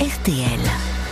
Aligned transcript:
RTL. 0.00 0.60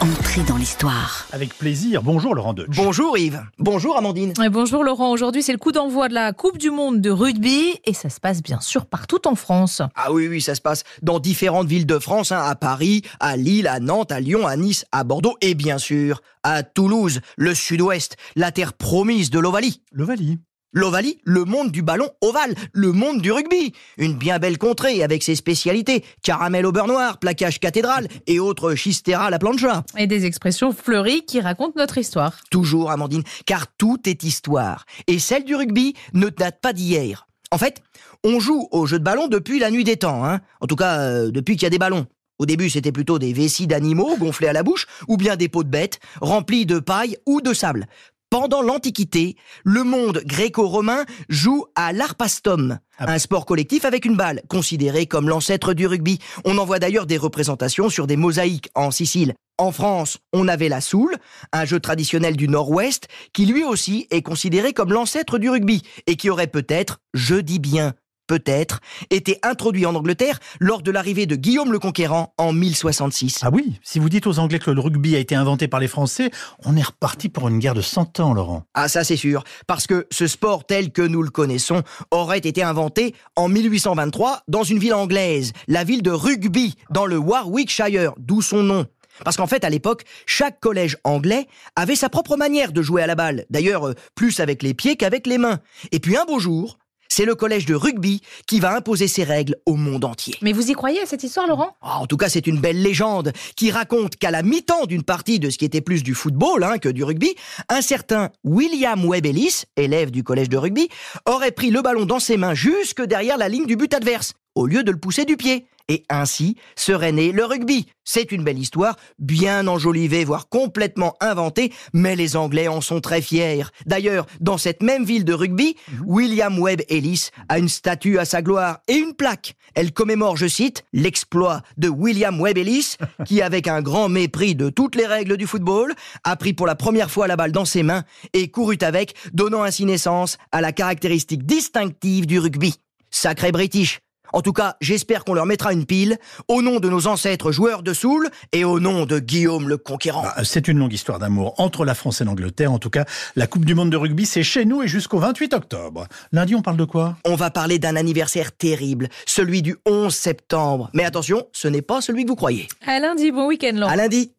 Entrée 0.00 0.44
dans 0.44 0.56
l'histoire. 0.56 1.26
Avec 1.32 1.52
plaisir. 1.52 2.00
Bonjour 2.00 2.36
Laurent 2.36 2.54
Deutsch. 2.54 2.76
Bonjour 2.76 3.18
Yves. 3.18 3.42
Bonjour 3.58 3.96
Amandine. 3.96 4.32
Et 4.40 4.48
bonjour 4.50 4.84
Laurent, 4.84 5.10
aujourd'hui 5.10 5.42
c'est 5.42 5.50
le 5.50 5.58
coup 5.58 5.72
d'envoi 5.72 6.08
de 6.08 6.14
la 6.14 6.32
Coupe 6.32 6.58
du 6.58 6.70
Monde 6.70 7.00
de 7.00 7.10
rugby 7.10 7.74
et 7.84 7.92
ça 7.92 8.08
se 8.08 8.20
passe 8.20 8.40
bien 8.40 8.60
sûr 8.60 8.86
partout 8.86 9.26
en 9.26 9.34
France. 9.34 9.82
Ah 9.96 10.12
oui, 10.12 10.28
oui, 10.28 10.40
ça 10.40 10.54
se 10.54 10.60
passe 10.60 10.84
dans 11.02 11.18
différentes 11.18 11.66
villes 11.66 11.86
de 11.86 11.98
France, 11.98 12.30
hein, 12.30 12.40
à 12.40 12.54
Paris, 12.54 13.02
à 13.18 13.36
Lille, 13.36 13.66
à 13.66 13.80
Nantes, 13.80 14.12
à 14.12 14.20
Lyon, 14.20 14.46
à 14.46 14.56
Nice, 14.56 14.84
à 14.92 15.02
Bordeaux 15.02 15.36
et 15.40 15.56
bien 15.56 15.78
sûr 15.78 16.20
à 16.44 16.62
Toulouse, 16.62 17.20
le 17.36 17.54
sud-ouest, 17.54 18.16
la 18.36 18.52
terre 18.52 18.74
promise 18.74 19.30
de 19.30 19.40
l'Ovalie. 19.40 19.82
L'Ovalie. 19.90 20.38
L'Ovalie, 20.74 21.18
le 21.24 21.46
monde 21.46 21.72
du 21.72 21.80
ballon 21.80 22.10
ovale, 22.20 22.54
le 22.74 22.92
monde 22.92 23.22
du 23.22 23.32
rugby. 23.32 23.72
Une 23.96 24.18
bien 24.18 24.38
belle 24.38 24.58
contrée 24.58 25.02
avec 25.02 25.22
ses 25.22 25.34
spécialités, 25.34 26.04
caramel 26.22 26.66
au 26.66 26.72
beurre 26.72 26.86
noir, 26.86 27.18
plaquage 27.18 27.58
cathédrale 27.58 28.06
et 28.26 28.38
autres 28.38 28.74
chistera 28.74 29.24
à 29.26 29.30
la 29.30 29.38
plancha. 29.38 29.84
Et 29.96 30.06
des 30.06 30.26
expressions 30.26 30.72
fleuries 30.72 31.24
qui 31.24 31.40
racontent 31.40 31.72
notre 31.76 31.96
histoire. 31.96 32.36
Toujours 32.50 32.90
Amandine, 32.90 33.22
car 33.46 33.66
tout 33.78 33.98
est 34.06 34.24
histoire. 34.24 34.84
Et 35.06 35.18
celle 35.18 35.44
du 35.44 35.56
rugby 35.56 35.94
ne 36.12 36.28
date 36.28 36.60
pas 36.60 36.74
d'hier. 36.74 37.26
En 37.50 37.56
fait, 37.56 37.80
on 38.22 38.38
joue 38.38 38.68
au 38.70 38.84
jeu 38.84 38.98
de 38.98 39.04
ballon 39.04 39.26
depuis 39.26 39.58
la 39.58 39.70
nuit 39.70 39.84
des 39.84 39.96
temps, 39.96 40.22
hein. 40.26 40.40
en 40.60 40.66
tout 40.66 40.76
cas 40.76 40.98
euh, 40.98 41.30
depuis 41.30 41.56
qu'il 41.56 41.62
y 41.62 41.66
a 41.66 41.70
des 41.70 41.78
ballons. 41.78 42.06
Au 42.38 42.44
début, 42.44 42.68
c'était 42.68 42.92
plutôt 42.92 43.18
des 43.18 43.32
vessies 43.32 43.66
d'animaux 43.66 44.18
gonflés 44.18 44.48
à 44.48 44.52
la 44.52 44.62
bouche, 44.62 44.86
ou 45.08 45.16
bien 45.16 45.36
des 45.36 45.48
pots 45.48 45.64
de 45.64 45.70
bêtes 45.70 45.98
remplis 46.20 46.66
de 46.66 46.78
paille 46.78 47.16
ou 47.24 47.40
de 47.40 47.54
sable. 47.54 47.86
Pendant 48.30 48.60
l'Antiquité, 48.60 49.36
le 49.64 49.84
monde 49.84 50.20
gréco-romain 50.26 51.06
joue 51.30 51.64
à 51.74 51.94
l'arpastum, 51.94 52.78
Ah. 52.98 53.10
un 53.12 53.18
sport 53.18 53.46
collectif 53.46 53.86
avec 53.86 54.04
une 54.04 54.16
balle, 54.16 54.42
considéré 54.48 55.06
comme 55.06 55.30
l'ancêtre 55.30 55.72
du 55.72 55.86
rugby. 55.86 56.18
On 56.44 56.58
en 56.58 56.66
voit 56.66 56.78
d'ailleurs 56.78 57.06
des 57.06 57.16
représentations 57.16 57.88
sur 57.88 58.06
des 58.06 58.16
mosaïques 58.16 58.68
en 58.74 58.90
Sicile. 58.90 59.32
En 59.56 59.72
France, 59.72 60.18
on 60.34 60.46
avait 60.46 60.68
la 60.68 60.82
soule, 60.82 61.16
un 61.54 61.64
jeu 61.64 61.80
traditionnel 61.80 62.36
du 62.36 62.48
Nord-Ouest, 62.48 63.08
qui 63.32 63.46
lui 63.46 63.64
aussi 63.64 64.06
est 64.10 64.22
considéré 64.22 64.74
comme 64.74 64.92
l'ancêtre 64.92 65.38
du 65.38 65.48
rugby, 65.48 65.82
et 66.06 66.16
qui 66.16 66.28
aurait 66.28 66.48
peut-être, 66.48 66.98
je 67.14 67.36
dis 67.36 67.58
bien 67.58 67.94
peut-être, 68.28 68.78
été 69.10 69.40
introduit 69.42 69.86
en 69.86 69.96
Angleterre 69.96 70.38
lors 70.60 70.82
de 70.82 70.92
l'arrivée 70.92 71.26
de 71.26 71.34
Guillaume 71.34 71.72
le 71.72 71.80
Conquérant 71.80 72.34
en 72.38 72.52
1066. 72.52 73.40
Ah 73.42 73.50
oui, 73.52 73.80
si 73.82 73.98
vous 73.98 74.08
dites 74.08 74.28
aux 74.28 74.38
Anglais 74.38 74.60
que 74.60 74.70
le 74.70 74.80
rugby 74.80 75.16
a 75.16 75.18
été 75.18 75.34
inventé 75.34 75.66
par 75.66 75.80
les 75.80 75.88
Français, 75.88 76.30
on 76.64 76.76
est 76.76 76.82
reparti 76.82 77.28
pour 77.28 77.48
une 77.48 77.58
guerre 77.58 77.74
de 77.74 77.80
100 77.80 78.20
ans, 78.20 78.34
Laurent. 78.34 78.62
Ah 78.74 78.86
ça 78.86 79.02
c'est 79.02 79.16
sûr, 79.16 79.42
parce 79.66 79.88
que 79.88 80.06
ce 80.12 80.28
sport 80.28 80.64
tel 80.66 80.92
que 80.92 81.02
nous 81.02 81.22
le 81.22 81.30
connaissons 81.30 81.82
aurait 82.12 82.38
été 82.38 82.62
inventé 82.62 83.14
en 83.34 83.48
1823 83.48 84.42
dans 84.46 84.62
une 84.62 84.78
ville 84.78 84.94
anglaise, 84.94 85.52
la 85.66 85.82
ville 85.82 86.02
de 86.02 86.10
Rugby, 86.10 86.76
dans 86.90 87.06
le 87.06 87.16
Warwickshire, 87.16 88.12
d'où 88.18 88.42
son 88.42 88.62
nom. 88.62 88.86
Parce 89.24 89.36
qu'en 89.36 89.46
fait, 89.46 89.64
à 89.64 89.70
l'époque, 89.70 90.04
chaque 90.26 90.60
collège 90.60 90.96
anglais 91.04 91.46
avait 91.76 91.96
sa 91.96 92.08
propre 92.08 92.36
manière 92.36 92.72
de 92.72 92.82
jouer 92.82 93.02
à 93.02 93.06
la 93.06 93.14
balle. 93.14 93.46
D'ailleurs, 93.50 93.88
euh, 93.88 93.94
plus 94.14 94.40
avec 94.40 94.62
les 94.62 94.74
pieds 94.74 94.96
qu'avec 94.96 95.26
les 95.26 95.38
mains. 95.38 95.58
Et 95.92 95.98
puis 95.98 96.16
un 96.16 96.24
beau 96.24 96.38
jour, 96.38 96.78
c'est 97.08 97.24
le 97.24 97.34
collège 97.34 97.66
de 97.66 97.74
rugby 97.74 98.20
qui 98.46 98.60
va 98.60 98.76
imposer 98.76 99.08
ses 99.08 99.24
règles 99.24 99.56
au 99.66 99.74
monde 99.74 100.04
entier. 100.04 100.34
Mais 100.42 100.52
vous 100.52 100.70
y 100.70 100.74
croyez 100.74 101.00
à 101.00 101.06
cette 101.06 101.22
histoire 101.22 101.46
Laurent? 101.46 101.76
Ah, 101.82 101.98
en 101.98 102.06
tout 102.06 102.16
cas, 102.16 102.28
c'est 102.28 102.46
une 102.46 102.60
belle 102.60 102.80
légende 102.82 103.32
qui 103.56 103.70
raconte 103.70 104.16
qu'à 104.16 104.30
la 104.30 104.42
mi-temps 104.42 104.86
d'une 104.86 105.02
partie 105.02 105.38
de 105.38 105.50
ce 105.50 105.58
qui 105.58 105.64
était 105.64 105.80
plus 105.80 106.02
du 106.02 106.14
football 106.14 106.64
hein, 106.64 106.78
que 106.78 106.88
du 106.88 107.04
rugby, 107.04 107.34
un 107.68 107.80
certain 107.80 108.30
William 108.44 109.04
Webb 109.04 109.26
Ellis, 109.26 109.62
élève 109.76 110.10
du 110.10 110.22
collège 110.22 110.48
de 110.48 110.56
rugby, 110.56 110.88
aurait 111.26 111.52
pris 111.52 111.70
le 111.70 111.82
ballon 111.82 112.04
dans 112.04 112.20
ses 112.20 112.36
mains 112.36 112.54
jusque 112.54 113.02
derrière 113.02 113.38
la 113.38 113.48
ligne 113.48 113.66
du 113.66 113.76
but 113.76 113.92
adverse, 113.94 114.34
au 114.54 114.66
lieu 114.66 114.82
de 114.82 114.90
le 114.90 114.98
pousser 114.98 115.24
du 115.24 115.36
pied. 115.36 115.66
Et 115.88 116.04
ainsi 116.10 116.56
serait 116.76 117.12
né 117.12 117.32
le 117.32 117.44
rugby. 117.44 117.86
C'est 118.04 118.32
une 118.32 118.44
belle 118.44 118.58
histoire, 118.58 118.96
bien 119.18 119.66
enjolivée, 119.66 120.24
voire 120.24 120.48
complètement 120.48 121.14
inventée, 121.20 121.72
mais 121.92 122.16
les 122.16 122.36
Anglais 122.36 122.68
en 122.68 122.80
sont 122.80 123.00
très 123.00 123.20
fiers. 123.20 123.64
D'ailleurs, 123.86 124.26
dans 124.40 124.56
cette 124.56 124.82
même 124.82 125.04
ville 125.04 125.24
de 125.24 125.32
rugby, 125.32 125.76
William 126.06 126.58
Webb 126.58 126.82
Ellis 126.88 127.28
a 127.48 127.58
une 127.58 127.68
statue 127.68 128.18
à 128.18 128.24
sa 128.24 128.40
gloire 128.40 128.80
et 128.88 128.94
une 128.94 129.14
plaque. 129.14 129.56
Elle 129.74 129.92
commémore, 129.92 130.36
je 130.36 130.46
cite, 130.46 130.84
l'exploit 130.92 131.62
de 131.76 131.88
William 131.88 132.40
Webb 132.40 132.58
Ellis, 132.58 132.96
qui, 133.26 133.42
avec 133.42 133.68
un 133.68 133.82
grand 133.82 134.08
mépris 134.08 134.54
de 134.54 134.70
toutes 134.70 134.94
les 134.94 135.06
règles 135.06 135.36
du 135.36 135.46
football, 135.46 135.94
a 136.24 136.36
pris 136.36 136.54
pour 136.54 136.66
la 136.66 136.74
première 136.74 137.10
fois 137.10 137.26
la 137.26 137.36
balle 137.36 137.52
dans 137.52 137.64
ses 137.64 137.82
mains 137.82 138.04
et 138.32 138.50
courut 138.50 138.78
avec, 138.80 139.14
donnant 139.32 139.62
ainsi 139.62 139.84
naissance 139.84 140.38
à 140.50 140.60
la 140.60 140.72
caractéristique 140.72 141.44
distinctive 141.44 142.26
du 142.26 142.38
rugby. 142.38 142.74
Sacré 143.10 143.52
British. 143.52 144.00
En 144.32 144.42
tout 144.42 144.52
cas, 144.52 144.76
j'espère 144.80 145.24
qu'on 145.24 145.34
leur 145.34 145.46
mettra 145.46 145.72
une 145.72 145.86
pile, 145.86 146.18
au 146.48 146.62
nom 146.62 146.80
de 146.80 146.88
nos 146.88 147.06
ancêtres 147.06 147.52
joueurs 147.52 147.82
de 147.82 147.92
Soule 147.92 148.28
et 148.52 148.64
au 148.64 148.80
nom 148.80 149.06
de 149.06 149.18
Guillaume 149.18 149.68
le 149.68 149.76
Conquérant. 149.78 150.22
Ah, 150.24 150.44
C'est 150.44 150.68
une 150.68 150.78
longue 150.78 150.92
histoire 150.92 151.18
d'amour 151.18 151.54
entre 151.58 151.84
la 151.84 151.94
France 151.94 152.20
et 152.20 152.24
l'Angleterre. 152.24 152.72
En 152.72 152.78
tout 152.78 152.90
cas, 152.90 153.04
la 153.36 153.46
Coupe 153.46 153.64
du 153.64 153.74
Monde 153.74 153.90
de 153.90 153.96
rugby, 153.96 154.26
c'est 154.26 154.42
chez 154.42 154.64
nous 154.64 154.82
et 154.82 154.88
jusqu'au 154.88 155.18
28 155.18 155.54
octobre. 155.54 156.06
Lundi, 156.32 156.54
on 156.54 156.62
parle 156.62 156.76
de 156.76 156.84
quoi? 156.84 157.16
On 157.24 157.34
va 157.34 157.50
parler 157.50 157.78
d'un 157.78 157.96
anniversaire 157.96 158.52
terrible, 158.52 159.08
celui 159.26 159.62
du 159.62 159.76
11 159.86 160.14
septembre. 160.14 160.90
Mais 160.94 161.04
attention, 161.04 161.46
ce 161.52 161.68
n'est 161.68 161.82
pas 161.82 162.00
celui 162.00 162.24
que 162.24 162.28
vous 162.28 162.36
croyez. 162.36 162.68
À 162.86 162.98
lundi, 163.00 163.30
bon 163.32 163.46
week-end 163.48 163.72
Laurent. 163.74 163.92
À 163.92 163.96
lundi 163.96 164.32